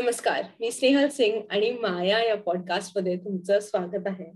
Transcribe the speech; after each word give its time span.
नमस्कार 0.00 0.42
मी 0.60 0.70
स्नेहल 0.70 1.08
सिंग 1.08 1.40
आणि 1.50 1.70
माया 1.70 2.22
या 2.22 2.36
पॉडकास्टमध्ये 2.36 3.16
तुमचं 3.16 3.60
स्वागत 3.60 4.06
आहे. 4.06 4.30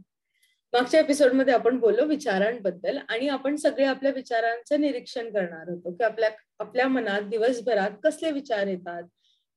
मागच्या 0.72 1.00
एपिसोडमध्ये 1.00 1.54
आपण 1.54 1.78
बोललो 1.78 2.04
विचारांबद्दल 2.04 2.98
आणि 3.08 3.28
आपण 3.28 3.56
सगळे 3.56 3.84
आपल्या 3.84 4.12
विचारांचं 4.12 4.80
निरीक्षण 4.80 5.30
करणार 5.32 5.68
होतो 5.68 5.92
की 5.92 6.04
आपल्या 6.04 6.30
आपल्या 6.58 6.88
मनात 6.88 7.22
दिवसभरात 7.22 7.90
कसले 8.04 8.30
विचार 8.30 8.66
येतात 8.66 9.02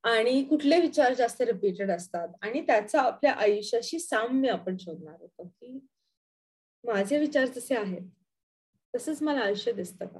आणि 0.03 0.43
कुठले 0.43 0.79
विचार 0.79 1.13
जास्त 1.13 1.41
रिपीटेड 1.41 1.91
असतात 1.91 2.27
आणि 2.41 2.61
त्याचा 2.61 3.01
आपल्या 3.01 3.33
आयुष्याशी 3.33 3.99
साम्य 3.99 4.49
आपण 4.49 4.77
शोधणार 4.77 5.15
होतो 5.21 5.43
की 5.43 5.79
माझे 6.83 7.19
विचार 7.19 7.45
जसे 7.45 7.75
आहेत 7.75 8.09
तसंच 8.95 9.21
मला 9.21 9.39
आयुष्य 9.39 9.71
दिसतं 9.71 10.05
का? 10.05 10.19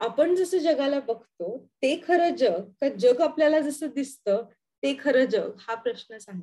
आपण 0.00 0.34
जसं 0.34 0.58
जगाला 0.58 1.00
बघतो 1.00 1.58
ते 1.82 1.96
खरं 2.08 2.34
जग 2.36 2.60
का 2.80 2.88
जग 2.88 3.20
आपल्याला 3.20 3.60
जसं 3.60 3.86
दिसतं 3.86 4.44
ते 4.82 4.94
खरं 4.98 5.24
जग 5.24 5.50
हा 5.58 5.74
प्रश्नच 5.74 6.28
आहे 6.28 6.42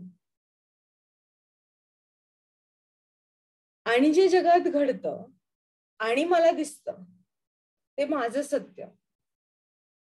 आणि 3.85 4.13
जे 4.13 4.27
जगात 4.27 4.67
घडतं 4.67 5.23
आणि 5.99 6.23
मला 6.23 6.51
दिसतं 6.51 7.03
ते 7.97 8.05
माझं 8.05 8.41
सत्य. 8.41 8.85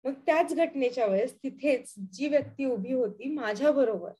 मग 0.06 0.14
त्याच 0.14 0.54
घटनेच्या 0.54 1.06
वेळेस 1.06 1.36
तिथेच 1.36 1.94
जी 2.12 2.28
व्यक्ती 2.28 2.66
उभी 2.66 2.94
होती 2.94 3.30
माझ्या 3.30 3.72
बरोबर 3.72 4.12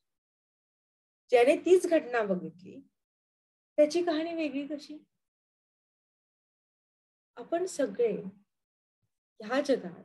ज्याने 1.30 1.56
तीच 1.56 1.86
घटना 1.86 2.22
बघितली 2.22 2.80
त्याची 3.78 4.02
कहाणी 4.02 4.34
वेगळी 4.34 4.66
कशी? 4.66 4.98
आपण 7.36 7.66
सगळे 7.66 8.16
ह्या 9.40 9.60
जगात 9.60 10.02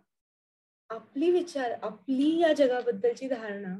आपली 0.89 1.29
विचार 1.31 1.71
आपली 1.81 2.29
या 2.41 2.51
जगाबद्दलची 2.53 3.27
धारणा 3.27 3.77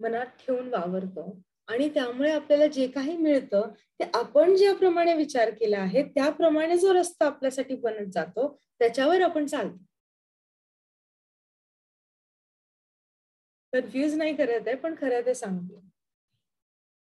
मनात 0.00 0.26
ठेवून 0.40 0.68
वावरतो. 0.68 1.30
आणि 1.68 1.88
त्यामुळे 1.94 2.30
आपल्याला 2.32 2.66
जे 2.66 2.86
काही 2.88 3.16
मिळतं 3.16 3.68
ते 4.00 4.04
आपण 4.14 4.54
ज्याप्रमाणे 4.56 5.14
विचार 5.14 5.50
केला 5.50 5.78
आहे 5.78 6.02
त्याप्रमाणे 6.14 6.78
जो 6.78 6.92
रस्ता 6.94 7.26
आपल्यासाठी 7.26 7.74
बनत 7.76 8.10
जातो 8.14 8.48
त्याच्यावर 8.80 9.22
आपण 9.22 9.46
चालतो. 9.46 9.78
कन्फ्युज 13.72 14.14
नाही 14.14 14.34
करत 14.36 14.68
आहे 14.68 14.76
पण 14.76 14.94
खरं 15.00 15.26
ते 15.26 15.34
सांगतो. 15.34 15.82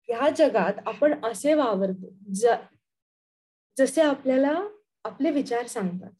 ह्या 0.08 0.28
जगात 0.36 0.86
आपण 0.86 1.24
असे 1.24 1.54
वावरतो 1.54 2.10
जसे 3.76 4.00
आपल्याला 4.02 4.60
आपले 5.04 5.30
विचार 5.30 5.66
सांगतात. 5.66 6.10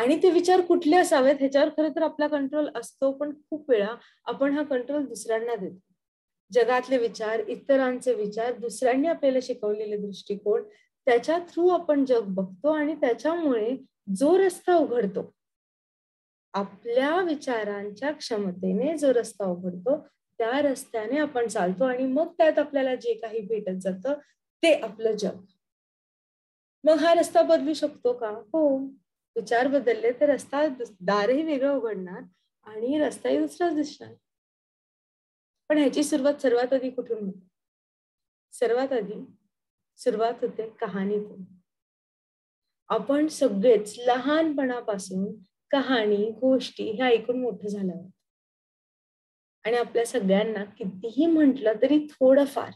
आणि 0.00 0.22
ते 0.22 0.30
विचार 0.30 0.60
कुठले 0.60 0.96
असावेत 0.96 1.34
ह्याच्यावर 1.38 1.68
खरं 1.68 1.88
तर 1.96 2.02
आपला 2.02 2.26
कंट्रोल 2.26 2.68
असतो 2.74 3.12
पण 3.12 3.32
खूप 3.50 3.70
वेळा 3.70 3.94
आपण 4.24 4.52
हा 4.52 4.62
कंट्रोल 4.62 5.06
दुसऱ्यांना 5.06 5.54
देतो. 5.54 5.78
जगातले 6.52 6.98
विचार 6.98 7.40
इतरांचे 7.48 8.14
विचार 8.14 8.52
दुसऱ्यांनी 8.52 9.08
आपल्याला 9.08 9.38
शिकवलेले 9.42 9.96
दृष्टिकोन 9.96 10.62
त्याच्या 11.06 11.38
थ्रू 11.38 11.68
आपण 11.68 12.04
जग 12.04 12.20
बघतो 12.20 12.72
आणि 12.72 12.94
त्याच्यामुळे 12.94 13.76
जो 14.16 14.38
रस्ता 14.38 14.76
उघडतो 14.76 15.34
आपल्या 16.54 17.20
विचारांच्या 17.20 18.12
क्षमतेने 18.12 18.96
जो 18.98 19.12
रस्ता 19.12 19.46
उघडतो 19.46 19.96
त्या 20.38 20.60
रस्त्याने 20.62 21.18
आपण 21.18 21.48
चालतो 21.48 21.84
आणि 21.84 22.06
मग 22.06 22.32
त्यात 22.38 22.58
आपल्याला 22.58 22.94
जे 22.94 23.14
काही 23.14 23.40
भेटत 23.40 23.80
जातं 23.80 24.14
ते 24.62 24.72
आपलं 24.74 25.12
जग. 25.12 25.36
मग 26.84 26.98
हा 26.98 27.14
रस्ता 27.14 27.42
बदलू 27.42 27.74
शकतो 27.74 28.12
का? 28.12 28.28
हो. 28.28 28.86
विचार 29.36 29.66
बदलले 29.66 30.12
तर 30.12 30.28
रस्ता 30.30 30.66
दारही 31.00 31.42
वेगळं 31.42 31.76
उघडणार 31.76 32.22
आणि 32.62 32.98
रस्ताही 32.98 33.38
दुसराच 33.38 33.74
दिसणार. 33.74 34.14
पण 35.68 35.78
ह्याची 35.78 36.04
सुरुवात 36.04 36.34
सर्वात 36.34 36.72
आधी 36.72 36.90
कुठून 36.90 37.24
होते? 37.24 37.48
सर्वात 38.52 38.92
आधी 38.92 39.24
सुरुवात 39.96 40.34
होते 40.42 40.68
कहाणीतून. 40.70 41.44
आपण 42.88 43.26
सगळेच 43.26 43.94
लहानपणापासून 43.98 45.34
कहाणी 45.70 46.30
गोष्टी 46.30 46.90
हे 46.90 47.02
ऐकून 47.02 47.40
मोठं 47.40 47.68
झालं 47.68 48.08
आणि 49.64 49.76
आपल्या 49.76 50.06
सगळ्यांना 50.06 50.64
कितीही 50.64 51.26
म्हटलं 51.26 51.72
तरी 51.82 52.06
थोडंफार 52.10 52.70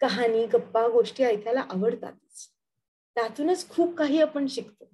कहाणी 0.00 0.46
गप्पा 0.46 0.88
गोष्टी 0.88 1.24
ऐकायला 1.24 1.60
आवडतातच. 1.60 2.52
त्यातूनच 3.14 3.68
खूप 3.68 3.96
काही 3.96 4.20
आपण 4.20 4.46
शिकतो. 4.46 4.90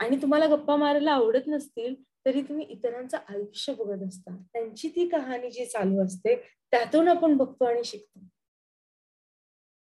आणि 0.00 0.16
तुम्हाला 0.22 0.46
गप्पा 0.46 0.76
मारायला 0.76 1.12
आवडत 1.12 1.46
नसतील 1.46 1.94
तरी 2.26 2.42
तुम्ही 2.42 2.66
इतरांचं 2.66 3.18
आयुष्य 3.28 3.74
बघत 3.74 4.02
असता. 4.08 4.36
त्यांची 4.52 4.88
ती 4.88 5.08
कहाणी 5.08 5.50
जी 5.50 5.66
चालू 5.66 6.04
असते 6.04 6.36
त्यातून 6.70 7.08
आपण 7.08 7.36
बघतो 7.36 7.64
आणि 7.64 7.84
शिकतो. 7.84 8.20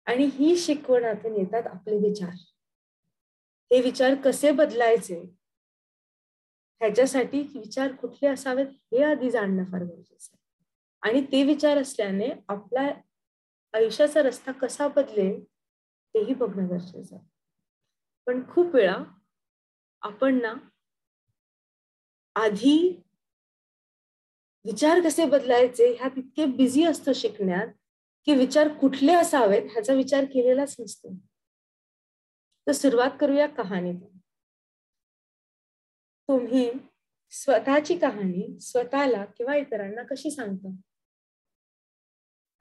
आणि 0.06 0.26
ही 0.26 0.58
शिकवणातून 0.58 1.36
येतात 1.36 1.68
आपले 1.68 1.98
विचार. 1.98 2.34
हे 3.72 3.82
विचार 3.82 4.16
कसे 4.16 4.52
बदलायचे? 4.52 5.20
ह्याच्यासाठी 6.82 7.42
विचार 7.42 7.92
कुठले 7.92 8.28
असावेत 8.28 8.66
हे 8.66 9.04
आधी 9.04 9.32
जाणणं 9.32 9.64
फार 9.64 9.84
गरजेचं 9.84 10.30
आहे. 10.34 10.40
आणि 11.02 11.26
ते 11.32 11.44
विचार 11.44 11.78
असल्याने 11.78 12.30
आपला 12.48 12.92
आयुष्याचा 13.74 14.22
रस्ता 14.22 14.52
कसा 14.52 14.88
बदलेल 14.88 15.44
तेही 16.14 16.34
बघणं 16.34 16.70
गरजेचं 16.70 17.16
आहे. 17.16 17.26
पण 18.28 18.50
खूप 18.50 18.76
वेळा 18.76 19.04
आपण 20.02 20.42
ना 20.42 20.54
आधी 22.36 23.04
विचार 24.66 25.02
कसे 25.02 25.26
बदलायचे 25.26 25.94
ह्यात 25.94 26.18
इतके 26.18 26.46
बिझी 26.46 26.84
असतो 26.84 27.14
शिकण्यात 27.14 27.68
की 28.26 28.36
विचार 28.36 28.68
कुठले 28.68 29.14
असावेत 29.14 29.62
ह्याचा 29.72 29.94
विचार 29.94 30.26
केलेलाच 30.26 30.76
नसतो. 30.80 31.14
तर 32.68 32.72
सुरुवात 32.72 33.12
करूया 33.20 33.48
कहाणीतून 33.48 34.18
तुम्ही 36.30 36.72
स्वतःची 37.30 37.98
कहाणी 37.98 38.60
स्वतःला 38.60 39.26
किंवा 39.26 39.56
इतरांना 39.56 40.04
कशी 40.04 40.32
सांगता? 40.32 40.76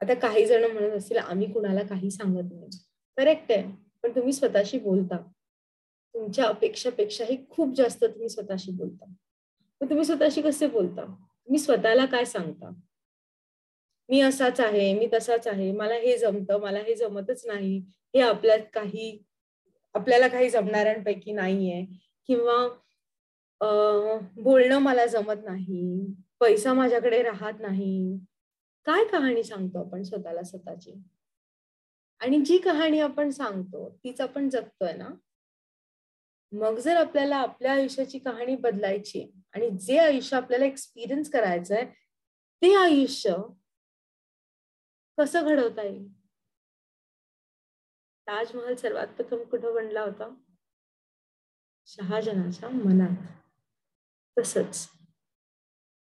आता 0.01 0.13
काही 0.13 0.45
जण 0.45 0.71
म्हणत 0.71 0.91
असतील 0.91 1.17
आम्ही 1.17 1.53
कुणाला 1.53 1.83
काही 1.83 2.11
सांगत 2.11 2.53
नाही. 2.53 2.69
करेक्ट 3.17 3.51
आहे. 3.51 3.71
पण 4.03 4.15
तुम्ही 4.15 4.33
स्वतःशी 4.33 4.79
बोलता. 4.79 5.31
तुमच्या 6.15 6.45
अपेक्षापेक्षाही 6.45 7.37
खूप 7.49 7.73
जास्त 7.75 8.03
तुम्ही 8.03 8.29
स्वतःशी 8.29 8.71
बोलता. 8.71 9.05
मग 9.81 9.89
तुम्ही 9.89 10.05
स्वतःशी 10.05 10.41
कसे 10.41 10.67
बोलता? 10.67 11.05
तुम्ही 11.05 11.59
स्वतःला 11.59 12.05
काय 12.05 12.25
सांगता? 12.25 12.69
मी 14.09 14.19
असाच 14.21 14.59
आहे 14.59 14.93
मी 14.93 15.07
तसाच 15.13 15.47
आहे 15.47 15.71
मला 15.71 15.93
हे 15.95 16.17
जमतं 16.17 16.59
मला 16.61 16.79
हे 16.79 16.95
जमतच 16.95 17.45
नाही 17.47 17.77
हे 18.13 18.21
आपल्यात 18.21 18.59
काही 18.73 19.17
आपल्याला 19.95 20.27
काही 20.27 20.49
जमणाऱ्यांपैकी 20.49 21.31
नाहीये. 21.31 21.85
किंवा 22.29 22.57
बोलणं 24.37 24.79
मला 24.79 25.05
जमत 25.05 25.43
नाही 25.45 26.13
पैसा 26.39 26.73
माझ्याकडे 26.73 27.21
राहत 27.23 27.59
नाही. 27.61 28.17
काय 28.85 29.03
कहाणी 29.05 29.43
सांगतो 29.43 29.79
आपण 29.79 30.03
स्वतःला 30.03 30.43
स्वतःची? 30.43 30.93
आणि 32.21 32.39
जी 32.45 32.57
कहाणी 32.57 32.99
आपण 32.99 33.29
सांगतो 33.29 33.89
तीच 34.03 34.21
आपण 34.21 34.49
जगतोय 34.49 34.93
ना? 34.93 35.09
मग 36.51 36.79
जर 36.79 36.95
आपल्याला 36.95 37.37
आपल्या 37.37 37.73
आयुष्याची 37.73 38.19
कहाणी 38.19 38.55
बदलायची 38.55 39.31
आणि 39.53 39.69
जे 39.69 39.97
आयुष्य 39.97 40.37
आपल्याला 40.37 40.65
एक्सपिरियन्स 40.65 41.29
करायचंय 41.29 41.85
ते 42.61 42.75
आयुष्य 42.75 43.35
कसं 45.17 45.45
घडवता 45.45 45.83
येईल? 45.83 46.07
ताजमहल 48.27 48.75
सर्वात 48.75 49.07
प्रथम 49.07 49.43
कुठं 49.43 49.73
बनला 49.73 50.01
होता? 50.01 50.29
शहाजनाच्या 51.85 52.69
मनात. 52.69 53.15
तसच 54.37 54.87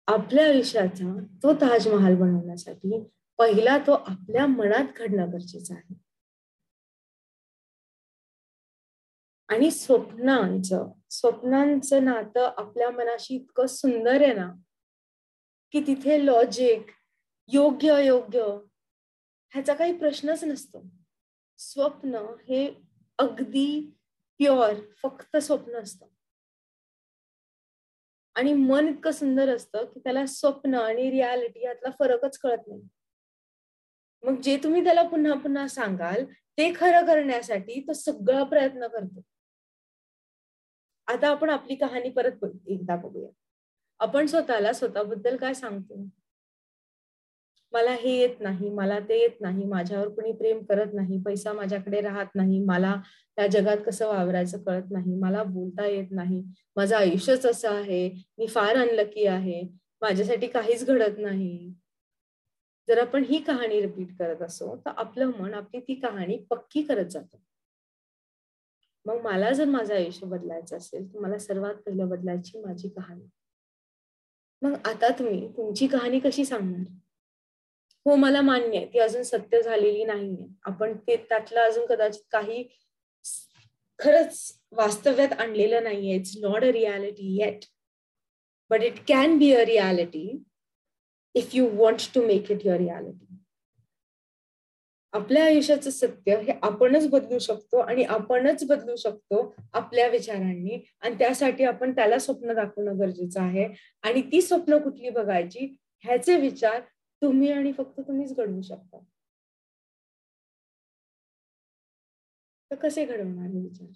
आपल्या 0.07 0.45
आयुष्याचा 0.45 1.19
तो 1.43 1.53
ताजमहाल 1.53 2.15
बनवण्यासाठी 2.15 3.03
पहिला 3.37 3.77
तो 3.77 3.91
आपल्या 3.91 4.45
मनात 4.45 4.97
घडणं 4.97 5.31
गरजेचं 5.31 5.73
आहे. 5.73 6.00
आणि 9.51 9.71
स्वप्नांचं 9.71 10.87
स्वप्नांचं 11.09 12.05
नातं 12.05 12.53
आपल्या 12.57 12.89
मनाशी 12.89 13.35
इतकं 13.35 13.65
सुंदर 13.65 14.21
आहे 14.21 14.33
ना 14.33 14.53
की 15.71 15.81
तिथे 15.87 16.25
लॉजिक 16.25 16.85
योग्य 17.47 17.91
अयोग्य 17.91 18.39
ह्याचा 19.53 19.73
काही 19.73 19.97
प्रश्नच 19.97 20.43
नसतो. 20.43 20.85
स्वप्न 21.57 22.15
हे 22.49 22.75
अगदी 23.17 23.91
प्युअर 24.37 24.73
फक्त 25.03 25.37
स्वप्न 25.37 25.75
असतं. 25.75 26.05
आणि 28.35 28.53
मन 28.53 28.87
इतकं 28.87 29.11
सुंदर 29.11 29.55
असतं 29.55 29.85
की 29.85 29.99
त्याला 29.99 30.25
स्वप्न 30.25 30.75
आणि 30.75 31.11
रियालिटी 31.11 31.63
यातला 31.63 31.89
फरकच 31.99 32.37
कळत 32.37 32.67
नाही. 32.67 32.81
मग 34.23 34.41
जे 34.41 34.57
तुम्ही 34.57 34.83
त्याला 34.83 35.03
पुन्हा 35.03 35.33
पुन्हा 35.33 35.67
सांगाल 35.67 36.25
ते 36.57 36.73
खरं 36.75 37.05
करण्यासाठी 37.05 37.81
तो 37.87 37.93
सगळा 37.93 38.43
प्रयत्न 38.43 38.87
करतो. 38.87 39.21
आता 41.11 41.29
आपण 41.29 41.49
आपली 41.49 41.75
कहाणी 41.75 42.09
परत 42.09 42.45
एकदा 42.67 42.95
बघूया. 42.95 43.29
आपण 43.99 44.25
स्वतःला 44.25 44.73
स्वतःबद्दल 44.73 45.35
काय 45.37 45.53
सांगतो? 45.53 46.03
मला 47.73 47.91
हे 47.91 48.11
येत 48.11 48.39
नाही 48.41 48.69
मला 48.69 48.99
ते 48.99 49.19
येत 49.19 49.41
नाही 49.41 49.65
माझ्यावर 49.65 50.07
कुणी 50.07 50.31
प्रेम 50.31 50.63
करत 50.65 50.93
नाही 50.93 51.21
पैसा 51.21 51.53
माझ्याकडे 51.53 52.01
राहत 52.01 52.35
नाही 52.35 52.59
मला 52.59 52.95
त्या 53.37 53.47
जगात 53.47 53.77
कसं 53.85 54.07
वावरायचं 54.07 54.63
कळत 54.63 54.91
नाही 54.91 55.15
मला 55.15 55.43
बोलता 55.43 55.85
येत 55.85 56.07
नाही 56.11 56.43
माझं 56.75 56.95
आयुष्यच 56.95 57.45
असं 57.45 57.69
आहे 57.71 58.07
मी 58.37 58.47
फार 58.47 58.75
अनलकी 58.77 59.25
आहे 59.25 59.61
माझ्यासाठी 60.01 60.47
काहीच 60.47 60.85
घडत 60.85 61.19
नाही. 61.19 61.73
जर 62.87 62.97
आपण 62.97 63.23
ही 63.23 63.37
कहाणी 63.41 63.81
रिपीट 63.81 64.17
करत 64.19 64.41
असो 64.41 64.75
तर 64.85 64.91
आपलं 64.97 65.31
मन 65.39 65.53
आपली 65.53 65.79
ती 65.79 65.95
कहाणी 65.95 66.37
पक्की 66.49 66.81
करत 66.81 67.05
जातं. 67.05 67.37
मग 69.05 69.21
मला 69.21 69.51
जर 69.51 69.65
माझं 69.65 69.93
आयुष्य 69.95 70.27
बदलायचं 70.27 70.77
असेल 70.77 71.13
तर 71.13 71.19
मला 71.19 71.37
सर्वात 71.37 71.75
पहिलं 71.75 72.09
बदलायची 72.09 72.59
माझी 72.59 72.89
कहाणी. 72.89 73.27
मग 74.61 74.73
आता 74.87 75.09
तुम्ही 75.09 75.47
तुमची 75.57 75.87
कहाणी 75.87 76.19
कशी 76.19 76.45
सांगणार? 76.45 76.83
हो 78.05 78.15
मला 78.15 78.41
मान्य 78.41 78.77
आहे 78.77 78.85
ती 78.93 78.99
अजून 78.99 79.23
सत्य 79.23 79.61
झालेली 79.61 80.03
नाहीये. 80.03 80.47
आपण 80.65 80.97
ते 81.07 81.15
त्यातलं 81.29 81.59
अजून 81.61 81.85
कदाचित 81.85 82.23
काही 82.31 82.63
खरंच 83.99 84.59
वास्तव्यात 84.71 85.33
आणलेलं 85.33 85.83
नाहीये. 85.83 86.15
It's 86.15 86.37
not 86.41 86.63
a 86.63 86.71
reality 86.71 87.35
yet 87.41 87.65
but 88.71 88.83
it 88.83 88.99
can 89.07 89.37
be 89.37 89.51
a 89.53 89.63
reality 89.65 90.27
if 91.35 91.55
you 91.55 91.67
want 91.73 92.13
to 92.15 92.25
make 92.27 92.51
it 92.51 92.65
your 92.65 92.77
reality 92.77 93.30
आपल्या 95.13 95.45
आयुष्याचं 95.45 95.89
सत्य 95.89 96.35
हे 96.41 96.53
आपणच 96.61 97.09
बदलू 97.09 97.39
शकतो 97.39 97.77
आणि 97.77 98.03
आपणच 98.03 98.63
बदलू 98.67 98.95
शकतो 98.95 99.55
आपल्या 99.73 100.07
विचारांनी. 100.07 100.85
आणि 101.01 101.15
त्यासाठी 101.19 101.63
आपण 101.63 101.95
त्याला 101.95 102.19
स्वप्न 102.19 102.53
दाखवणं 102.53 102.99
गरजेचं 102.99 103.41
आहे. 103.41 103.67
आणि 104.03 104.21
ती 104.21 104.41
स्वप्न 104.41 104.77
कुठली 104.77 105.09
बघायची? 105.09 105.75
ह्याचे 106.03 106.39
विचार 106.39 106.81
तुम्ही 107.21 107.51
आणि 107.51 107.71
फक्त 107.71 107.99
तुम्हीच 107.99 108.35
घडवू 108.35 108.61
शकता. 108.61 108.99
तर 112.71 112.75
कसे 112.75 113.05
घडवणार 113.05 113.47
हे 113.47 113.61
विचार? 113.61 113.87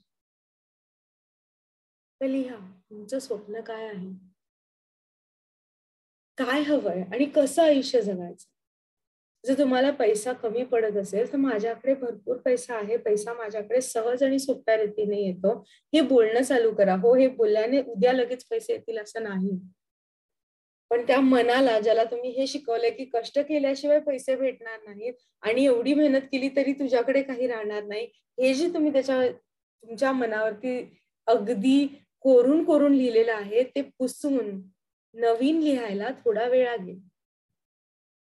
तर 2.21 2.27
लिहा 2.27 2.55
तुमचं 2.89 3.19
स्वप्न 3.19 3.61
काय 3.61 3.87
आहे? 3.87 4.09
काय 6.37 6.61
हवंय? 6.61 7.01
आणि 7.01 7.25
कसं 7.25 7.63
आयुष्य 7.63 8.01
जगायचं? 8.01 8.54
जर 9.45 9.57
तुम्हाला 9.57 9.91
पैसा 9.91 10.31
कमी 10.33 10.63
पडत 10.63 10.97
असेल 10.97 11.31
तर 11.31 11.37
माझ्याकडे 11.37 11.93
भरपूर 11.93 12.37
पैसा 12.37 12.75
आहे. 12.75 12.97
पैसा 12.97 13.33
माझ्याकडे 13.33 13.81
सहज 13.81 14.23
आणि 14.23 14.39
सोप्या 14.39 14.77
रीतीने 14.77 15.21
येतो. 15.21 15.53
हे 15.93 16.01
बोलणं 16.01 16.41
चालू 16.41 16.71
करा. 16.71 16.95
हो 16.95 17.13
हे 17.15 17.27
बोलल्याने 17.27 17.81
उद्या 17.87 18.13
लगेच 18.13 18.45
पैसे 18.51 18.73
येतील 18.73 18.97
असं 18.97 19.23
नाही. 19.23 19.57
पण 20.91 21.01
त्या 21.07 21.19
मनाला 21.21 21.79
ज्याला 21.79 22.03
तुम्ही 22.03 22.29
हे 22.31 22.45
शिकवलंय 22.47 22.89
की 22.89 23.05
कष्ट 23.13 23.39
केल्याशिवाय 23.39 23.99
पैसे 23.99 24.35
भेटणार 24.35 24.79
नाहीत 24.87 25.13
आणि 25.43 25.65
एवढी 25.65 25.93
मेहनत 25.93 26.21
केली 26.31 26.49
तरी 26.55 26.73
तुझ्याकडे 26.73 27.21
काही 27.21 27.47
राहणार 27.47 27.83
नाही 27.83 28.05
हे 28.37 28.53
जे 28.53 28.67
तुम्ही 28.73 28.91
त्याच्या 28.93 29.21
तुमच्या 29.29 30.11
मनावरती 30.11 30.77
अगदी 31.27 31.85
कोरून 32.21 32.63
कोरून 32.63 32.93
लिहिलेलं 32.93 33.31
आहे 33.33 33.63
ते 33.75 33.81
पुसून 33.99 34.61
नवीन 35.15 35.59
लिहायला 35.61 36.09
थोडा 36.25 36.47
वेळ 36.47 36.65
लागेल. 36.65 36.99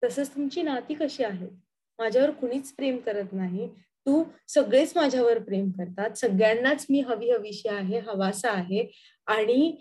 तसंच 0.03 0.35
तुमची 0.35 0.61
नाती 0.61 0.93
कशी 0.93 1.23
आहेत? 1.23 1.49
माझ्यावर 1.99 2.31
कुणीच 2.31 2.73
प्रेम 2.75 2.97
करत 2.97 3.33
नाही. 3.33 3.67
तू 4.05 4.23
सगळेच 4.47 4.93
माझ्यावर 4.95 5.39
प्रेम 5.43 5.69
करतात. 5.71 6.17
सगळ्यांनाच 6.17 6.85
मी 6.89 6.99
हवी 7.01 7.29
हवीशी 7.31 7.69
आहे 7.69 7.99
हवासा 7.99 8.51
आहे. 8.51 8.85
आणि 9.27 9.75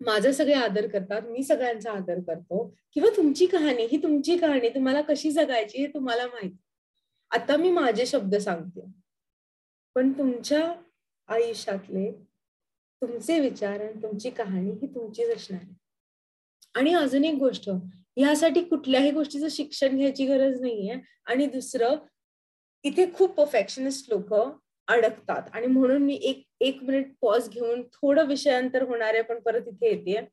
माझं 0.00 0.32
सगळे 0.32 0.54
आदर 0.54 0.86
करतात. 0.88 1.22
मी 1.22 1.42
सगळ्यांचा 1.42 1.92
आदर 1.92 2.20
करतो. 2.26 2.74
किंवा 2.92 3.10
तुमची 3.16 3.46
कहाणी 3.46 3.86
ही 3.86 4.02
तुमची 4.02 4.36
कहाणी 4.38 4.68
तुम्हाला 4.68 5.00
कशी 5.02 5.30
जगायची 5.30 5.78
हे 5.78 5.86
तुम्हाला 5.86 6.26
माहिती. 6.26 6.56
आता 7.30 7.56
मी 7.56 7.70
माझे 7.70 8.06
शब्द 8.06 8.34
सांगते. 8.34 8.84
पण 9.96 10.12
तुमच्या 10.12 10.62
आयुष्यातले 11.28 12.10
तुमचे 13.02 13.40
विचार 13.40 13.80
आणि 13.80 14.02
तुमची 14.02 14.30
कहाणी 14.30 14.70
ही 14.70 14.86
तुमचीच 14.86 15.30
असणार 15.36 15.60
आहे. 15.62 15.74
आणि 16.74 16.94
अजून 16.94 17.24
एक 17.24 17.34
गोष्ट. 17.34 17.70
ह्यासाठी 18.18 18.64
कुठल्याही 18.64 19.10
गोष्टीचं 19.10 19.48
शिक्षण 19.48 19.96
घ्यायची 19.96 20.26
गरज 20.26 20.60
नाहीये. 20.60 20.96
आणि 21.26 21.46
दुसरं 21.46 21.96
इथे 22.84 23.12
खूप 23.12 23.34
परफेक्शनिस्ट 23.34 24.10
लोक 24.10 24.34
अडकतात. 24.88 25.42
आणि 25.52 25.66
म्हणून 25.66 26.02
मी 26.02 26.14
एक 26.14 26.44
एक 26.60 26.82
मिनिट 26.82 27.14
पॉज 27.20 27.48
घेऊन 27.48 27.82
थोडं 27.82 28.26
विषयांतर 28.26 28.82
होणार 28.82 29.14
आहे 29.14 29.22
पण 29.22 29.40
परत 29.40 29.68
इथे 29.68 29.86
येते. 29.86 30.28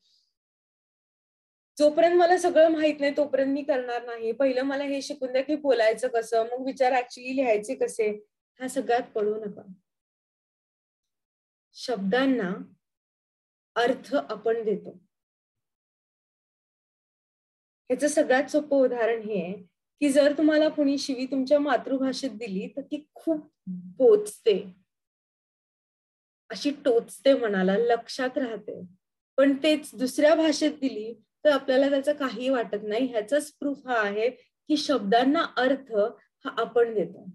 जोपर्यंत 1.79 2.15
मला 2.15 2.37
सगळं 2.37 2.67
माहीत 2.69 2.99
नाही 2.99 3.11
तोपर्यंत 3.17 3.53
मी 3.53 3.63
करणार 3.63 4.05
नाही. 4.05 4.31
पहिलं 4.31 4.61
मला 4.61 4.83
हे 4.83 5.01
शिकून 5.01 5.31
द्या 5.31 5.43
की 5.43 5.55
बोलायचं 5.55 6.07
कसं 6.07 6.43
मग 6.43 6.65
विचार 6.65 6.93
ऍक्च्युली 6.93 7.35
लिहायचे 7.35 7.75
कसे 7.75 8.09
ह्या 8.59 8.69
सगळ्यात 8.69 9.11
पडू 9.15 9.35
नका. 9.35 9.61
शब्दांना 11.73 12.53
अर्थ 13.75 14.15
आपण 14.15 14.63
देतो. 14.63 15.04
ह्याचं 17.89 18.07
सगळ्यात 18.07 18.43
सोपं 18.43 18.77
उदाहरण 18.77 19.21
हे 19.21 19.41
आहे 19.41 19.53
की 20.01 20.09
जर 20.09 20.33
तुम्हाला 20.37 20.69
कुणी 20.69 20.97
शिवी 20.97 21.25
तुमच्या 21.25 21.59
मातृभाषेत 21.59 22.29
दिली 22.29 22.67
तर 22.67 22.81
ती 22.81 23.07
खूप 23.13 23.45
पोचते. 23.97 24.73
अशी 26.49 26.71
टोचते 26.85 27.33
मनाला 27.33 27.77
लक्षात 27.77 28.37
राहते. 28.37 28.81
पण 29.37 29.53
तेच 29.63 29.91
दुसऱ्या 29.95 30.35
भाषेत 30.35 30.71
दिली 30.71 31.13
तर 31.45 31.49
आपल्याला 31.49 31.89
त्याचं 31.89 32.13
काही 32.13 32.49
वाटत 32.49 32.83
नाही. 32.83 33.05
ह्याचाच 33.05 33.51
प्रूफ 33.51 33.87
हा 33.87 33.99
आहे 33.99 34.29
की 34.29 34.77
शब्दांना 34.77 35.45
अर्थ 35.57 35.93
हा 36.45 36.61
आपण 36.61 36.93
देतो. 36.93 37.25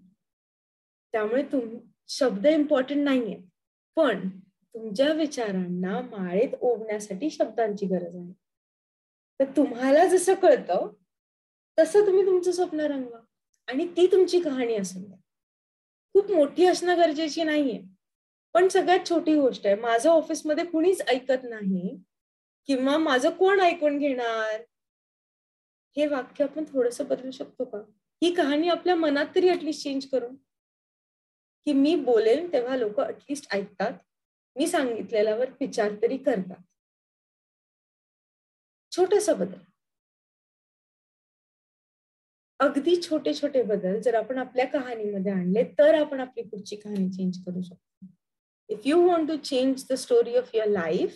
त्यामुळे 1.11 1.43
तुम 1.43 1.77
शब्द 2.07 2.47
इम्पॉर्टंट 2.47 3.03
नाहीये. 3.03 3.41
पण 3.95 4.29
तुमच्या 4.73 5.13
विचारांना 5.13 6.01
माळेत 6.01 6.49
ओढण्यासाठी 6.61 7.29
शब्दांची 7.29 7.85
गरज 7.85 8.15
आहे. 8.15 8.40
तर 9.41 9.45
तुम्हाला 9.45 10.05
जसं 10.07 10.33
कळतं 10.33 10.93
तसं 11.79 12.07
तुम्ही 12.07 12.25
तुमचं 12.25 12.51
स्वप्न 12.51 12.79
रंगवा. 12.79 13.19
आणि 13.67 13.87
ती 13.87 14.07
तुमची 14.07 14.41
कहाणी 14.41 14.75
असून 14.75 15.03
द्या 15.03 15.17
खूप 16.13 16.31
मोठी 16.31 16.65
असणं 16.65 16.97
गरजेची 16.97 17.43
नाहीये. 17.43 17.81
पण 18.53 18.67
सगळ्यात 18.67 19.09
छोटी 19.09 19.35
गोष्ट 19.35 19.65
आहे 19.65 19.75
माझं 19.75 20.09
ऑफिसमध्ये 20.09 20.65
कुणीच 20.65 21.01
ऐकत 21.01 21.43
नाही 21.43 21.97
किंवा 22.67 22.97
माझं 22.97 23.29
कोण 23.29 23.59
ऐकून 23.59 23.97
घेणार? 23.97 24.61
हे 25.97 26.07
वाक्य 26.07 26.43
आपण 26.43 26.63
थोडस 26.63 27.01
बदलू 27.01 27.31
शकतो 27.31 27.65
का? 27.65 27.77
ही 28.23 28.33
कहाणी 28.33 28.69
आपल्या 28.69 28.95
मनात 28.95 29.25
तरी 29.35 29.49
अटलिस्ट 29.49 29.83
चेंज 29.83 30.09
करून. 30.09 30.35
की 31.65 31.73
मी 31.73 31.95
बोलेन 31.95 32.53
तेव्हा 32.53 32.75
लोक 32.75 32.99
अटलिस्ट 32.99 33.53
ऐकतात. 33.53 33.91
मी 34.55 34.67
सांगितलेल्यावर 34.67 35.49
विचार 35.49 35.91
तरी 36.01 36.17
करतात. 36.17 36.63
छोटासा 38.91 39.33
बदल. 39.33 39.59
अगदी 42.59 42.95
छोटे 43.01 43.33
छोटे 43.33 43.61
बदल 43.63 43.99
जर 44.01 44.15
आपण 44.15 44.37
आपल्या 44.37 44.65
कहाणीमध्ये 44.73 45.31
आणले 45.31 45.63
तर 45.77 45.93
आपण 46.01 46.19
आपली 46.19 46.43
पुढची 46.43 46.75
कहाणी 46.75 47.09
चेंज 47.11 47.37
करू 47.45 47.61
शकतो. 47.61 48.07
If 48.69 48.81
you 48.85 48.99
want 49.07 49.29
to 49.29 49.35
change 49.37 49.85
the 49.89 49.93
story 49.97 50.35
of 50.37 50.49
your 50.55 50.67
life 50.67 51.15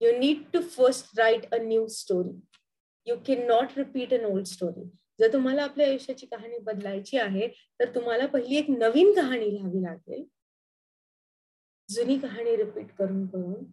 you 0.00 0.12
need 0.18 0.42
to 0.52 0.60
first 0.76 1.18
write 1.18 1.52
a 1.54 1.58
new 1.62 1.86
story 1.88 2.38
you 3.06 3.16
can 3.26 3.46
not 3.46 3.76
repeat 3.78 4.14
an 4.14 4.24
old 4.24 4.46
story 4.46 4.88
जर 5.20 5.32
तुम्हाला 5.32 5.62
आपल्या 5.64 5.86
आयुष्याची 5.88 6.26
कहाणी 6.26 6.58
बदलायची 6.62 7.18
आहे 7.18 7.48
तर 7.80 7.94
तुम्हाला 7.94 8.26
पहिली 8.26 8.56
एक 8.56 8.70
नवीन 8.70 9.14
कहाणी 9.16 9.50
लिहावी 9.54 9.82
लागेल. 9.82 10.24
जुनी 11.88 12.18
कहाणी 12.18 12.56
रिपीट 12.56 12.90
करून 12.98 13.26
करून 13.26 13.64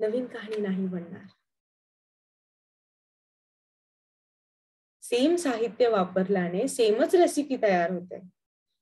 नवीन 0.00 0.26
कहाणी 0.26 0.60
नाही 0.62 0.86
बनणार. 0.86 1.26
सेम 5.04 5.34
साहित्य 5.36 5.88
वापरल्याने 5.88 6.66
सेमच 6.68 7.14
रेसिपी 7.14 7.56
तयार 7.62 7.90
होते. 7.92 8.20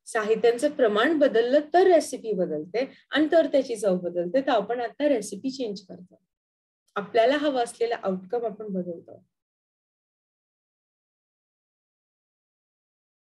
साहित्यांचं 0.06 0.70
प्रमाण 0.76 1.18
बदललं 1.18 1.60
तर 1.74 1.86
रेसिपी 1.86 2.32
बदलते 2.34 2.84
आणि 3.10 3.26
तर 3.32 3.46
त्याची 3.46 3.76
चव 3.76 3.96
बदलते. 3.98 4.40
तर 4.40 4.50
आपण 4.50 4.80
आता 4.80 5.08
रेसिपी 5.08 5.50
चेंज 5.50 5.80
करतो. 5.86 6.20
आपल्याला 6.96 7.36
हवं 7.38 7.62
असलेला 7.64 7.96
आउटकम 8.02 8.44
आपण 8.46 8.72
बदलतो. 8.72 9.22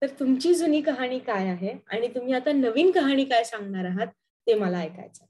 तर 0.03 0.09
तुमची 0.21 0.53
जुनी 0.55 0.81
कहाणी 0.83 1.19
काय 1.19 1.49
आहे? 1.49 1.75
आणि 1.89 2.09
तुम्ही 2.15 2.33
आता 2.35 2.53
नवीन 2.53 2.91
कहाणी 2.91 3.25
काय 3.25 3.45
सांगणार 3.45 3.85
आहात? 3.85 4.07
ते 4.47 4.55
मला 4.55 4.79
ऐकायचं 4.79 5.25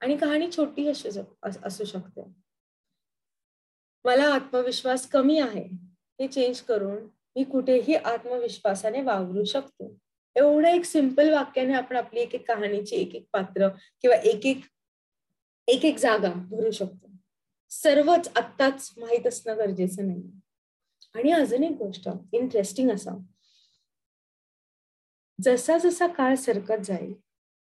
आणि 0.00 0.16
कहाणी 0.16 0.50
छोटी 0.52 0.86
असू 0.88 1.84
शकते. 1.84 2.22
मला 4.04 4.24
आत्मविश्वास 4.34 5.06
कमी 5.10 5.38
आहे. 5.38 5.66
हे 6.20 6.28
चेंज 6.28 6.60
करून 6.60 6.96
मी 7.36 7.44
कुठेही 7.44 7.94
आत्मविश्वासाने 7.94 9.02
वावरू 9.02 9.44
शकतो. 9.44 9.96
एवढं 10.36 10.68
एक 10.68 10.84
सिंपल 10.84 11.32
वाक्याने 11.32 11.74
आपण 11.74 11.96
आपली 11.96 12.20
एक 12.20 12.34
एक 12.34 12.48
कहाणीची 12.48 12.96
एक 12.96 13.14
एक 13.14 13.26
पात्र 13.32 13.68
किंवा 14.02 14.16
एक 14.16 14.46
एक 14.46 14.60
एक 15.68 15.84
एक 15.84 15.96
जागा 15.98 16.32
भरू 16.32 16.70
शकतो. 16.70 17.10
सर्वच 17.70 18.28
आत्ताच 18.36 18.94
माहीत 18.96 19.26
असणं 19.26 19.56
गरजेचं 19.56 20.06
नाही. 20.06 20.22
आणि 21.14 21.32
अजून 21.32 21.64
एक 21.64 21.72
गोष्ट 21.72 22.08
इंटरेस्टिंग 22.32 22.90
असा. 22.90 23.10
जसा 25.40 25.78
जसा 25.78 26.06
काळ 26.06 26.34
सरकत 26.34 26.84
जाईल 26.84 27.12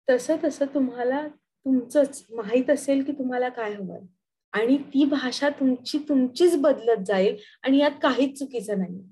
तसं 0.08 0.36
तसं 0.44 0.66
तुम्हाला 0.66 1.28
तुमचंच 1.28 2.26
माहीत 2.30 2.70
असेल 2.70 3.02
की 3.04 3.12
तुम्हाला 3.12 3.48
काय 3.48 3.74
हवं 3.74 3.98
आणि 4.52 4.76
ती 4.76 5.04
भाषा 5.04 5.48
तुमची 5.48 5.98
तुमचीच 5.98 6.56
बदलत 6.56 7.04
जाईल 7.06 7.36
आणि 7.62 7.78
यात 7.78 7.90
काहीच 8.02 8.38
चुकीचं 8.38 8.78
नाही 8.78 9.02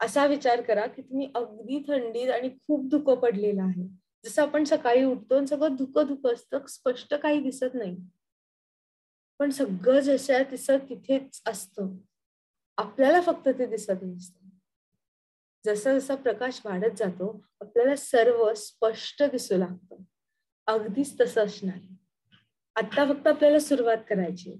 असा 0.00 0.26
विचार 0.26 0.60
करा 0.60 0.86
की 0.86 1.02
तुम्ही 1.02 1.32
अगदी 1.34 1.84
थंडीत 1.88 2.30
आणि 2.30 2.48
खूप 2.48 2.88
धुकं 2.90 3.14
पडलेलं 3.14 3.62
आहे. 3.62 3.88
जसं 4.24 4.42
आपण 4.42 4.64
सकाळी 4.64 5.04
उठतो 5.04 5.46
सगळं 5.46 5.76
धुकं 5.76 6.06
धुकं 6.06 6.34
असतं 6.34 6.66
स्पष्ट 6.66 7.14
काही 7.14 7.40
दिसत 7.40 7.74
नाही. 7.74 7.96
पण 9.38 9.50
सगळं 9.50 10.00
जसं 10.00 10.42
तिसं 10.50 10.78
तिथेच 10.78 11.42
असतं. 11.46 11.96
आपल्याला 12.76 13.20
फक्त 13.20 13.48
ते 13.48 13.66
दिसत 13.66 14.02
नसतं. 14.02 14.48
जसा 15.66 15.98
जसा 15.98 16.14
प्रकाश 16.14 16.62
वाढत 16.64 16.96
जातो 16.96 17.44
आपल्याला 17.60 17.96
सर्व 17.96 18.54
स्पष्ट 18.54 19.22
दिसू 19.22 19.56
लागतं. 19.56 19.96
अगदीच 20.66 21.20
तसं 21.20 21.44
असणार. 21.44 21.78
आता 22.76 23.04
फक्त 23.12 23.26
आपल्याला 23.26 23.58
सुरुवात 23.58 23.96
करायची 24.08 24.50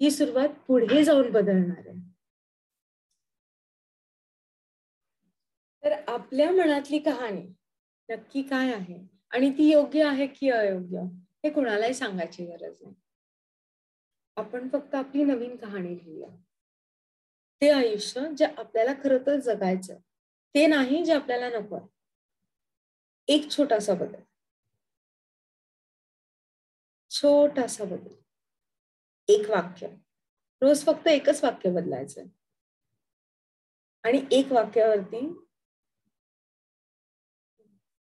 ही 0.00 0.10
सुरुवात 0.10 0.48
पुढे 0.66 1.04
जाऊन 1.04 1.30
बदलणार 1.30 1.88
आहे. 1.88 1.98
तर 5.82 5.92
आपल्या 6.08 6.50
मनातली 6.50 6.98
कहाणी 6.98 7.42
नक्की 8.08 8.42
काय 8.42 8.72
आहे? 8.72 8.98
आणि 9.32 9.50
ती 9.50 9.70
योग्य 9.70 10.04
आहे 10.04 10.26
की 10.26 10.50
अयोग्य? 10.50 11.00
हे 11.44 11.50
कुणालाही 11.50 11.94
सांगायची 11.94 12.44
गरज 12.46 12.76
नाही. 12.82 12.94
आपण 14.36 14.68
फक्त 14.68 14.94
आपली 14.94 15.24
नवीन 15.24 15.56
कहाणी 15.56 15.94
लिहूया 15.96 16.28
ते 17.62 17.70
आयुष्य 17.70 18.20
जे 18.38 18.44
आपल्याला 18.44 18.92
खरं 19.04 19.18
तर 19.26 19.40
जगायचं 19.40 19.96
ते 20.54 20.66
नाही 20.66 21.04
जे 21.04 21.12
आपल्याला 21.12 21.48
नको 21.48 21.78
एक 23.28 23.50
छोटासा 23.50 23.94
बदल. 23.94 24.20
छोटासा 27.22 27.84
बदल. 27.84 28.14
एक 29.28 29.50
वाक्य. 29.50 29.86
रोज 30.62 30.84
फक्त 30.84 31.08
एकच 31.08 31.44
वाक्य 31.44 31.70
बदलायचं 31.70 32.24
आणि 34.04 34.24
एक 34.30 34.52
वाक्यावरती 34.52 35.26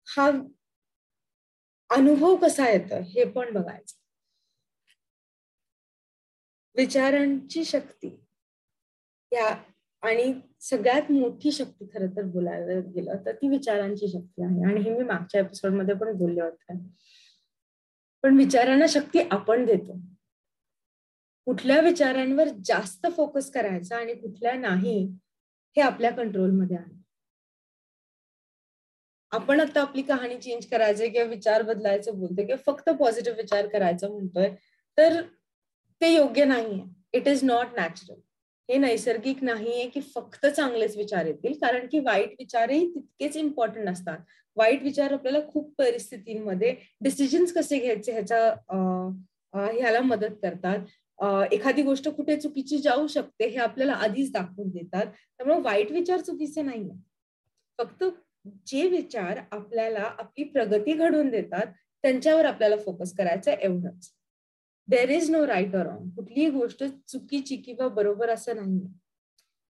हा 0.08 0.28
अनुभव 1.90 2.36
कसा 2.36 2.70
येतो 2.70 3.02
हे 3.02 3.26
पण 3.32 3.54
बघायचं. 3.54 3.96
विचारांची 6.76 7.66
शक्ती. 7.66 8.26
या 9.32 9.64
आणि 10.02 10.34
सगळ्यात 10.62 11.12
मोठी 11.12 11.52
शक्ती 11.52 11.86
खर 11.86 12.06
तर 12.06 12.24
बोलायला 12.24 12.80
गेलं 12.80 13.26
तर 13.26 13.36
ती 13.36 13.50
विचारांची 13.50 14.08
शक्ती 14.08 14.44
आहे. 14.44 14.72
आणि 14.72 14.82
हे 14.82 14.90
मी 14.90 15.04
मागच्या 15.04 15.42
एपिसोडमध्ये 15.42 15.96
पण 15.96 16.18
बोलले 16.18 16.42
होते. 16.42 16.74
पण 18.24 18.38
विचारांना 18.38 18.86
शक्ती 18.90 19.20
आपण 19.32 19.66
देतो. 19.66 20.00
कुठल्या 21.48 21.80
विचारांवर 21.82 22.48
जास्त 22.66 23.08
फोकस 23.16 23.52
करायचा 23.52 23.98
आणि 23.98 24.14
कुठल्या 24.14 24.54
नाही 24.54 24.98
हे 25.78 25.82
आपल्या 25.82 26.12
कंट्रोलमध्ये 26.12 26.78
आहे. 26.78 27.02
आपण 29.32 29.60
आता 29.60 29.82
आपली 29.82 30.02
कहाणी 30.02 30.38
चेंज 30.38 30.66
करायचे 30.72 31.08
किंवा 31.10 31.28
विचार 31.28 31.62
बदलायचं 31.62 32.20
बोलतोय 32.20 32.46
किंवा 32.46 32.62
फक्त 32.66 32.90
पॉझिटिव्ह 32.90 33.38
विचार 33.38 33.68
करायचा 33.68 34.08
म्हणतोय 34.08 34.50
तर 34.98 35.22
ते 36.02 36.14
योग्य 36.16 36.46
नाहीये. 36.46 36.84
इट 37.14 37.28
इज 37.28 37.44
नॉट 37.44 37.76
नॅचरल 37.76 38.20
हे 38.70 38.78
नैसर्गिक 38.78 39.44
नाहीये 39.44 39.88
की 39.90 40.02
फक्त 40.16 40.46
चांगलेच 40.46 40.96
विचार 40.98 41.26
येतील 41.26 41.54
कारण 41.62 41.88
की 41.92 42.00
वाईट 42.00 42.34
विचारही 42.40 42.86
तितकेच 42.94 43.38
इम्पॉर्टंट 43.38 43.90
असतात. 43.90 44.18
वाईट 44.58 44.84
विचार 44.84 45.14
आपल्याला 45.14 45.40
खूप 45.48 45.74
परिस्थितींमध्ये 45.78 46.76
डिसिजन्स 47.04 47.54
कसे 47.54 47.80
घ्यायचे 47.80 48.12
ह्याच्या 48.12 48.40
ह्याला 49.72 50.00
मदत 50.02 50.36
करतात. 50.44 50.86
एखादी 51.54 51.82
गोष्ट 51.84 52.08
कुठे 52.10 52.36
चुकीची 52.40 52.78
जाऊ 52.78 53.08
शकते 53.08 53.48
हे 53.48 53.58
आपल्याला 53.58 53.94
आधीच 53.94 54.32
दाखवून 54.32 54.70
देतात. 54.70 55.06
त्यामुळे 55.06 55.60
वाईट 55.62 55.92
विचार 55.92 56.22
चुकीचे 56.22 56.62
नाहीये. 56.62 56.96
फक्त 57.80 58.04
जे 58.68 58.88
विचार 58.90 59.40
आपल्याला 59.52 60.02
आपली 60.20 60.44
प्रगती 60.44 60.94
घडवून 60.94 61.30
देतात 61.30 61.68
त्यांच्यावर 62.04 62.46
आपल्याला 62.46 62.76
फोकस 62.78 63.16
करायचं 63.18 63.52
एवढंच. 63.52 64.10
There 64.88 65.10
is 65.12 65.30
no 65.32 65.46
right 65.46 65.76
or 65.76 65.82
wrong 65.84 66.10
कुठलीही 66.10 66.50
गोष्ट 66.50 66.84
चुकीची 67.08 67.56
किंवा 67.58 67.88
बरोबर 67.88 68.30
असं 68.30 68.56
नाही 68.56 68.88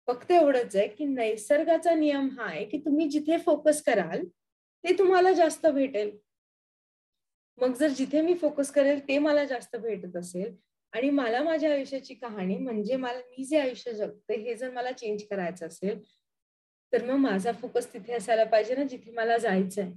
फक्त 0.07 0.31
एवढंच 0.31 0.75
आहे 0.75 0.87
की 0.87 1.05
नैसर्गाचा 1.05 1.93
नियम 1.95 2.29
हा 2.29 2.45
आहे 2.45 2.65
की 2.65 2.77
तुम्ही 2.77 3.07
जिथे 3.09 3.37
फोकस 3.37 3.81
कराल 3.81 4.23
ते 4.83 4.93
तुम्हाला 4.97 5.31
जास्त 5.31 5.65
भेटेल. 5.67 6.11
मग 7.57 7.73
जर 7.73 7.89
जिथे 7.89 8.21
मी 8.21 8.33
फोकस 8.33 8.71
करेल 8.71 8.99
ते 9.07 9.17
मला 9.17 9.43
जास्त 9.45 9.75
भेटत 9.75 10.15
असेल. 10.15 10.55
आणि 10.93 11.09
मला 11.09 11.41
माझ्या 11.43 11.71
आयुष्याची 11.71 12.13
कहाणी 12.13 12.57
म्हणजे 12.57 12.95
मला 12.95 13.19
मी 13.19 13.43
जे 13.43 13.59
आयुष्य 13.59 13.93
जगते 13.93 14.35
हे 14.35 14.55
जर 14.55 14.69
मला 14.71 14.91
चेंज 14.91 15.23
करायचं 15.29 15.67
असेल 15.67 15.99
तर 16.93 17.03
मग 17.05 17.17
माझा 17.17 17.51
फोकस 17.51 17.93
तिथे 17.93 18.13
असायला 18.13 18.43
पाहिजे 18.43 18.75
ना 18.75 18.83
जिथे 18.83 19.11
मला 19.11 19.37
जायचंय. 19.37 19.91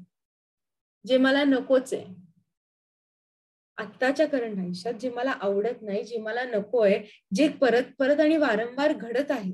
जे 1.05 1.19
मला 1.19 1.45
नकोच 1.45 1.95
आहे. 1.95 2.30
आत्ताच्या 3.81 4.27
करंट 4.29 4.59
आयुष्यात 4.59 4.95
जे 4.95 5.11
मला 5.11 5.31
आवडत 5.31 5.83
नाही 5.83 6.03
जे 6.05 6.19
मला 6.19 6.45
नकोय 6.45 6.99
जे 7.35 7.49
परत 7.49 7.93
परत 7.99 8.21
आणि 8.21 8.37
वारंवार 8.37 8.93
घडत 8.93 9.31
आहे. 9.31 9.53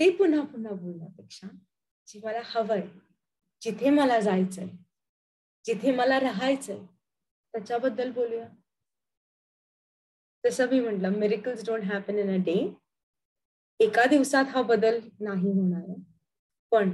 ते 0.00 0.10
पुन्हा 0.10 0.42
पुन्हा 0.44 0.72
बोलण्यापेक्षा 0.72 1.48
जे 2.08 2.20
मला 2.24 2.40
हवंय 2.44 2.82
जिथे 3.62 3.90
मला 3.90 4.20
जायचंय 4.20 4.66
जिथे 5.64 5.94
मला 5.96 6.20
राहायचंय 6.20 6.78
त्याच्याबद्दल 7.54 8.10
बोलूया. 8.10 8.46
तसं 10.44 10.68
मी 10.70 10.80
म्हटलं 10.80 11.18
miracles 11.18 11.64
don't 11.66 11.82
happen 11.84 12.18
in 12.18 12.34
a 12.34 12.44
day 12.44 12.56
एका 13.80 14.04
दिवसात 14.06 14.44
हा 14.44 14.62
बदल 14.62 14.98
नाही 15.20 15.52
होणार. 15.52 15.94
पण 16.72 16.90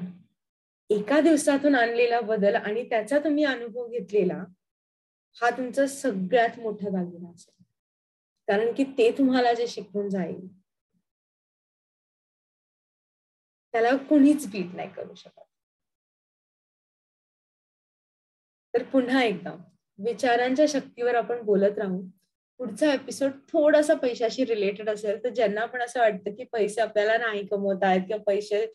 एका 0.91 1.21
दिवसातून 1.21 1.75
आणलेला 1.75 2.21
बदल 2.21 2.55
आणि 2.55 2.89
त्याचा 2.91 3.19
तुम्ही 3.19 3.45
अनुभव 3.45 3.89
घेतलेला 3.89 4.45
हा 5.37 5.51
तुमचा 5.51 5.87
सगळ्यात 5.87 6.59
मोठा 6.59 6.89
दागिना 6.89 7.31
असेल. 7.31 7.65
कारण 8.49 8.73
की 8.75 8.85
ते 8.99 9.11
तुम्हाला 9.19 9.53
जे 9.55 9.67
शिकवून 9.67 10.09
जाईल 10.09 10.47
त्याला 13.75 13.97
कोणीच 14.09 14.47
बीट 14.51 14.75
नाही 14.75 14.91
करू 14.91 15.15
शकत. 15.15 15.41
तर 18.75 18.83
पुन्हा 18.83 19.23
एकदा 19.23 19.55
विचारांच्या 19.99 20.65
शक्तीवर 20.69 21.15
आपण 21.15 21.43
बोलत 21.43 21.79
राहू. 21.79 22.01
पुढचा 22.61 22.93
एपिसोड 22.93 23.31
थोडासा 23.49 23.95
पैशाशी 23.95 24.45
रिलेटेड 24.45 24.89
असेल 24.91 25.23
तर 25.25 25.29
ज्यांना 25.29 25.65
पण 25.67 25.83
असं 25.83 26.01
वाटतं 26.01 26.35
की 26.35 26.45
पैसे 26.45 26.81
आपल्याला 26.81 27.17
नाही 27.19 27.47
कमवता 27.47 27.89
आहेत 27.89 28.03
किंवा 28.09 28.23
पैसे 28.27 28.67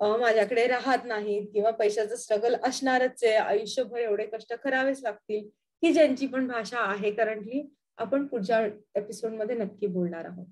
माझ्याकडे 0.00 0.66
राहत 0.66 1.04
नाहीत 1.04 1.46
किंवा 1.52 1.70
पैशाचं 1.70 2.16
स्ट्रगल 2.16 2.54
असणारच 2.64 3.24
आहे. 3.24 3.32
आयुष्यभर 3.32 3.98
एवढे 3.98 4.26
कष्ट 4.26 4.52
करावेच 4.54 5.02
लागतील. 5.02 5.48
ही 5.82 5.92
ज्यांची 5.92 6.26
पण 6.26 6.46
भाषा 6.48 6.78
आहे 6.80 7.10
करंटली 7.10 7.62
आपण 7.96 8.26
पुढच्या 8.26 8.60
एपिसोडमध्ये 8.94 9.56
नक्की 9.56 9.86
बोलणार 9.86 10.24
आहोत. 10.24 10.46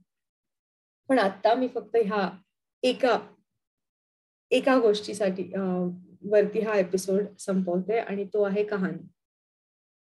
पण 1.08 1.18
आता 1.18 1.54
मी 1.54 1.68
फक्त 1.68 1.96
ह्या 1.96 2.30
एका 2.82 3.18
एका 4.50 4.78
गोष्टीसाठी 4.78 5.42
वरती 6.30 6.60
हा 6.60 6.78
एपिसोड 6.78 7.24
संपवते 7.38 7.98
आणि 7.98 8.24
तो 8.24 8.42
आहे 8.42 8.64
कहाणी. 8.64 9.06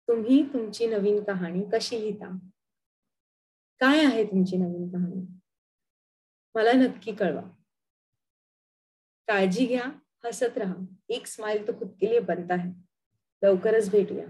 तुम्ही 0.07 0.41
तुमची 0.53 0.87
नवीन 0.87 1.23
कहाणी 1.23 1.63
कशी 1.73 2.01
लिहिता? 2.01 2.37
काय 3.79 4.05
आहे 4.05 4.23
तुमची 4.23 4.57
नवीन 4.57 4.87
कहाणी? 4.89 5.25
मला 6.55 6.71
नक्की 6.71 7.15
कळवा. 7.15 7.41
काळजी 9.27 9.65
घ्या 9.65 9.83
हसत 10.25 10.57
राहा. 10.57 10.75
एक 11.09 11.27
स्माइल 11.27 11.67
तो 11.67 11.79
खुद 11.79 11.91
के 12.01 12.09
लिए 12.09 12.19
बनता 12.19 12.55
है. 12.55 12.71
लवकरच 13.43 13.91
भेटूया. 13.91 14.25